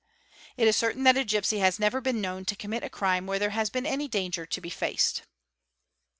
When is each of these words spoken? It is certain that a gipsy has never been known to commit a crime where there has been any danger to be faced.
It 0.57 0.67
is 0.67 0.75
certain 0.75 1.03
that 1.03 1.15
a 1.15 1.23
gipsy 1.23 1.59
has 1.59 1.77
never 1.77 2.01
been 2.01 2.19
known 2.21 2.43
to 2.45 2.55
commit 2.55 2.83
a 2.83 2.89
crime 2.89 3.27
where 3.27 3.37
there 3.37 3.51
has 3.51 3.69
been 3.69 3.85
any 3.85 4.07
danger 4.07 4.47
to 4.47 4.59
be 4.59 4.71
faced. 4.71 5.21